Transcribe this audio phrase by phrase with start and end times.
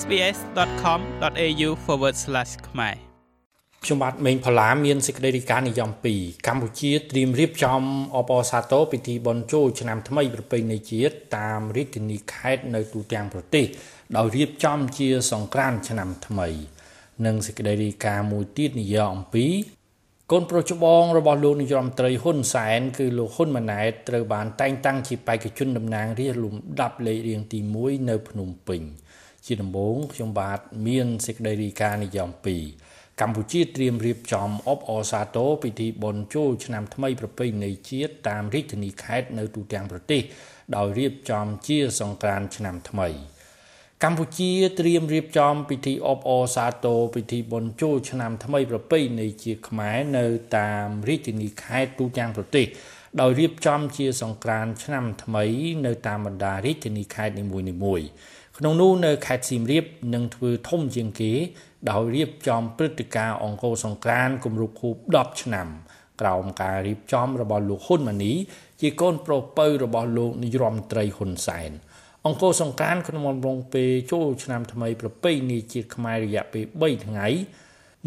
[0.00, 1.70] sbs.com.au/
[2.68, 2.96] ខ្មែរ
[3.84, 7.80] ខ្ញុំបាទមេងផល្លាមានសេចក្តីរាយការណ៍និយម2កម្ពុជាត្រៀមរៀបចំ
[8.16, 13.66] អបអសាទរពិធីបុណ្យចូលឆ្នាំថ្មីប្រពៃណីជាតិតាមរាជធានីខេត្តនៅទូទាំងប្រទេស
[14.16, 16.48] ដោយរៀបចំជាសង្ក្រាន្តឆ្នាំថ្មី
[17.26, 19.46] និងសេចក្តីរាយការណ៍មួយទៀតនិយាយអំពី
[20.32, 28.82] កូនប្រុសច្បងរបស់លោកនាយរដ្ឋមន្ត្រីហ៊ុនសែនគឺលោកហ៊ុនម៉ាណែតត្រូវបានតែងតាំងជាបេក្ខជនតំណាងរាស្ត្រលំដាប់លេខរៀងទី1នៅភ្នំពេញ
[29.48, 32.30] ជាដំបូងខ្ញុំបាទមានសេចក្តីរាយការណ៍និយម
[32.76, 40.22] 2កម្ពុជាត្រៀមរៀបចំអបអរសាទរពិធីបុណ្យចូលឆ្នាំថ្មីប្រពៃណីជាតិតាមរាជធានីខេត្តនៅទូទាំងប្រទេស
[40.76, 43.10] ដោយរៀបចំជាសង្ក្រាន្តឆ្នាំថ្មី។
[44.04, 50.26] កម្ពុជាត្រៀមរៀបចំពិធីអបអរសាទរពិធីបុណ្យចូលឆ្នាំថ្មីប្រពៃណីជាខ្មែរនៅ
[50.58, 52.66] តាមរាជធានីខេត្តទូទាំងប្រទេស
[53.20, 55.44] ដោយរៀបចំជាសង្ក្រាន្តឆ្នាំថ្មី
[55.86, 58.06] នៅតាមបណ្ដារាជធានីខេត្តនីមួយៗ
[58.58, 61.32] ក្នុងនោះនៅខេត្តសៀមរាបនឹងធ្វើធំជាងគេ
[61.90, 65.68] ដោយរៀបចំព្រឹត្តិការណ៍អង្គរសង្ក្រាន្តគម្រប់ខួប10ឆ្នាំ
[66.20, 68.32] ក្រោមការរៀបចំរបស់លោកហ៊ុនម៉ាណី
[68.80, 71.70] ជាកូនប្រុសពៅរបស់លោកនាយរដ្ឋមន្ត្រីហ៊ុនសែន។
[72.26, 77.26] អង្គរសង្ក្រាន្តក្នុងអំឡុងពេលចូលឆ្នាំថ្មីប្រពៃណីជាតិខ្មែររយៈពេល3ថ្ងៃ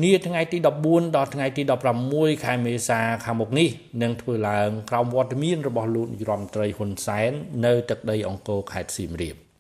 [0.04, 1.62] នាថ្ងៃទី14ដល់ថ្ងៃទី
[2.04, 3.70] 16ខែមេសាខាងមុខនេះ
[4.02, 7.32] នឹងធ្វើឡើងក្រោមវត្តមានរបស់លោកនាយរដ្ឋមន្ត្រីហ៊ុនសែន
[7.66, 9.38] នៅទឹកដីអង្គរខេត្តសៀមរាប។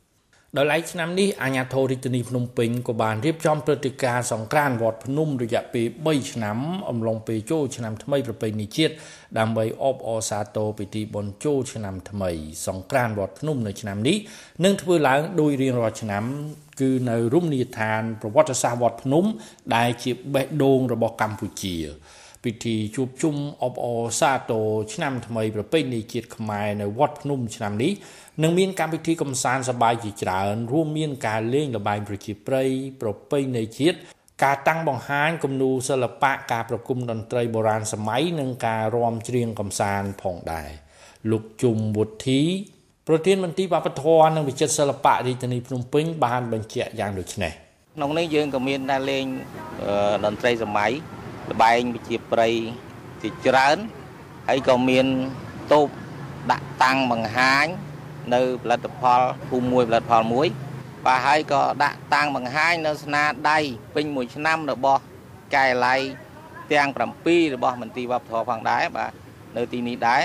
[0.57, 6.57] ដោយឡែកឆ្នាំនេះអាជ្ញាធររាជធានីភ្នំពេញក៏បានរៀបចំព្រឹត្តិការណ៍សង្ក្រាន្តវត្តភ្នំរយៈពេល3ឆ្នាំ
[6.89, 8.93] អំឡុងពេលចូលឆ្នាំថ្មីប្រពៃណីជាតិ
[9.39, 12.31] ដើម្បីអបអរសាទរពិធីបុណ្យចូលឆ្នាំថ្មី
[12.67, 14.17] សង្ក្រាន្តវត្តភ្នំនៅឆ្នាំនេះ
[14.63, 16.23] នឹងធ្វើឡើងដោយរៀងរាល់ឆ្នាំ
[16.81, 19.25] គឺនៅរមណីយដ្ឋានប្រវត្តិសាស្ត្រវត្តភ្នំ
[19.75, 21.77] ដែលជាបេះដូងរបស់កម្ពុជា
[22.43, 27.91] ពិធីជួបជុំអបអរសាទរឆ្នាំថ្មីប្រពៃណីជាតិខ្មែរនៅវត្តភ្នំឆ្នាំនេះ
[28.43, 32.69] នឹងមានកម្មវិធីកំសាន្តសប្បាយជាច្រើន រួមមានការលេងល្បែងប្រជាប្រិយ
[33.01, 33.97] ប្រពៃណីជាតិ
[34.43, 40.69] ការតាំងបង្ហាញគំនូរសិល្បៈការប្រគំតន្ត្រីបុរាណសម័យនិងការរាំច្រៀងកំសាន្តផងដែរ
[41.31, 42.41] លោកជុំវុធី
[43.07, 47.53] ប្រធានមន្ត្រីវប្បធម៌និងវិចិត្រសិល្បៈរាជធានីភ្នំពេញបានបញ្ជាក់យ៉ាងដូចនេះ
[47.95, 49.25] ក្នុងនេះយើងក៏មានដែរលេង
[50.25, 50.91] តន្ត្រីសម័យ
[51.49, 52.53] ល្បែងប្រជាប្រិយ
[53.21, 53.77] ជាច្រើន
[54.49, 55.05] ហើយក៏មាន
[55.73, 55.87] តូប
[56.51, 57.65] ដាក់តាំងបង្ហាញ
[58.33, 60.47] នៅផលិតផលភូមិមួយផលិតផលមួយ
[61.05, 63.59] បាទហើយក៏ដាក់តាំងបង្ហាញនៅស្នាដៃ
[63.95, 65.01] ពេញមួយឆ្នាំរបស់
[65.55, 65.95] កែឡៃ
[66.71, 69.11] ទាំង7របស់មន្ទីរវប្បធម៌ផងដែរបាទ
[69.57, 70.23] នៅទីនេះដែរ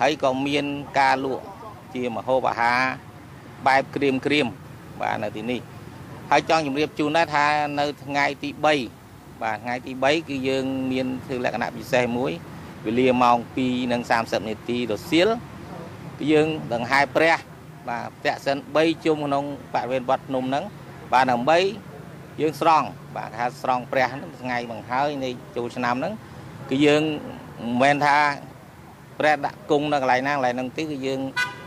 [0.00, 0.64] ហើយក៏មាន
[0.98, 1.44] ការលក់
[1.94, 2.80] ជាមហូបអាហារ
[3.66, 4.46] បែបក្រៀមក្រៀម
[5.00, 5.60] បាទនៅទីនេះ
[6.30, 7.46] ហើយចង់ជម្រាបជូនដែរថា
[7.80, 9.05] នៅថ្ងៃទី3
[9.42, 12.32] បាទថ្ងៃទី3គឺយើងមានធ្វើលក្ខណៈពិសេសមួយ
[12.86, 15.28] វេលាម៉ោង2:30នាទីរសៀល
[16.32, 17.36] យើងដង្ហែព្រះ
[17.88, 19.44] បាទតាក់សិន3ជុំក្នុង
[19.74, 20.64] បរិវេណវត្តភ្នំហ្នឹង
[21.12, 21.58] បាទដើម្បី
[22.40, 22.86] យើងស្រង់
[23.16, 26.12] បាទគេហៅស្រង់ព្រះហ្នឹងថ្ងៃបង្ហើយនៃចូលឆ្នាំហ្នឹង
[26.70, 27.02] គឺយើង
[27.62, 28.18] មិនមែនថា
[29.18, 31.20] ព្រះដាក់គង់នៅកន្លែងណាកន្លែងហ្នឹងទេគឺយើង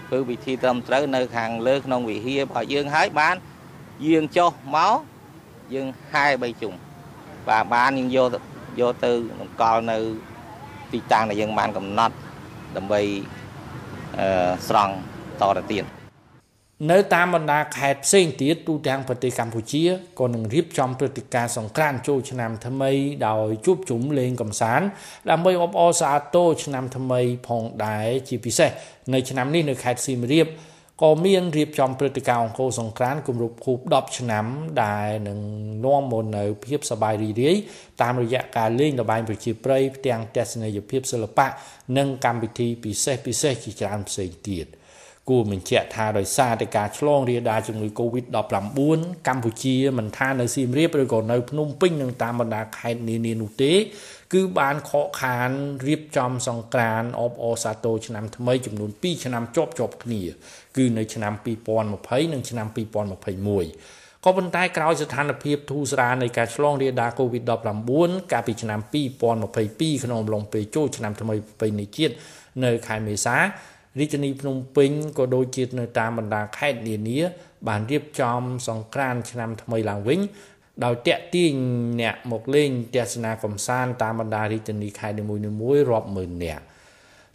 [0.08, 3.36] ធ្វើពិធីត្រឹមត្រូវនៅខាងលើក្នុងវិហាររបស់យើងហើយបាន
[4.08, 4.98] យើងចុះមក
[5.74, 6.74] យើងហែ3ជុំ
[7.48, 8.30] បាទបានយើងយក
[8.80, 9.12] យកទៅ
[9.42, 9.98] តម្កល់នៅ
[10.94, 12.16] ទីតាំងដែលយើងបានកំណត់
[12.78, 13.02] ដើម្បី
[14.68, 14.94] ស្រង់
[15.42, 15.86] តទៅទៀត
[16.92, 19.84] នៅតាមបណ្ដាខេត្តផ្សេងទៀតទូទាំងប្រទេសកម្ពុជា
[20.20, 22.92] ក៏នឹងរៀបចំព្រឹត្តិការណ៍សង្ក្រាន្តចូលឆ្នាំថ្មី
[23.28, 24.86] ដោយជួបជុំលេងកម្សាន្ត
[25.30, 28.70] ដើម្បីអបអរសាទរឆ្នាំថ្មីផងដែរជាពិសេស
[29.14, 30.48] នៅឆ្នាំនេះនៅខេត្តសៀមរាប
[31.02, 34.46] ក៏មានរៀបចំព្រឹត្តិការណ៍អង្គរសង្ក្រាន្តគម្រប់ខួប10ឆ្នាំ
[34.84, 35.40] ដែលនឹង
[35.86, 37.56] នាំមកនៅភាពសប្បាយរីករាយ
[38.02, 41.48] តាមរយៈការលេងល្បែងប្រជាប្រិយផ្ទាំងទស្សនីយភាពសិល្បៈ
[41.98, 44.68] និងកម្មវិធីពិសេសពិសេសជាច្រើនផ្សេងទៀត
[45.30, 48.40] គួរបញ្ជាក់ថាដោយសារតែការឆ្លងរាលដាលជំងឺ Covid-19
[49.28, 53.74] កម្ពុជាមិនថានៅសៀមរាបឬក៏នៅភ្នំពេញនិងតាមបណ្ដាខេត្តនានានោះទេ
[54.34, 55.50] គឺបានខកខាន
[55.88, 60.22] រៀបចំសង្ក្រានអបអសាទរឆ្នាំថ្មីចំនួន2ឆ្នាំជាប់ជាប់គ្នា
[60.78, 61.34] គឺនៅឆ្នាំ
[61.84, 68.80] 2020និងឆ្នាំ2021ក៏ប៉ុន្តែក្រោយស្ថានភាពធូរស្រាលនៃការឆ្លងរាលដាល COVID-19 កាលពីឆ្នាំ
[69.42, 72.14] 2022ក្នុងអំឡុងពេលចូលឆ្នាំថ្មីប្រពៃណីជាតិ
[72.64, 73.38] នៅខែមេសា
[73.98, 77.20] រាជធានីភ្នំពេញក៏ដូចជានៅតាមបណ្ដាខេត្តនានា
[77.68, 80.20] បានរៀបចំសង្ក្រានឆ្នាំថ្មីឡើងវិញ
[80.84, 81.54] ដោយតាក់ទាញ
[82.02, 85.24] អ្នកមកលេងទស្សនាកំសាន្តតាមបណ្ដារាជធានីខេត្តនី
[85.62, 86.64] មួយៗរាប់ម៉ឺននាក់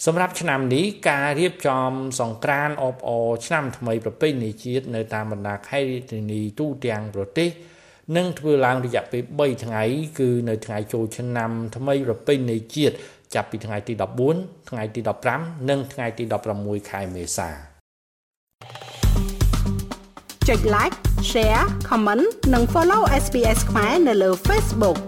[0.07, 1.91] សម្រាប់ឆ្នាំនេះការរៀបចំ
[2.21, 7.51] សង្ក្រានអបអរឆ្នាំថ្មីប្រពៃណីជាតិនៅតាមបណ្ដាខេត្តរាជធានីទូទាំងប្រទេស
[8.17, 9.83] នឹងធ្វើឡើងរយៈពេល3ថ្ងៃ
[10.19, 12.95] គឺនៅថ្ងៃចូលឆ្នាំថ្មីប្រពៃណីជាតិ
[13.35, 13.93] ចាប់ពីថ្ងៃទី
[14.33, 15.01] 14ថ្ងៃទី
[15.35, 16.25] 15និងថ្ងៃទី
[16.57, 17.49] 16ខែមេសា
[20.49, 20.97] ចុច like
[21.31, 24.99] share comment និង follow SPS ខ្មែរនៅលើ Facebook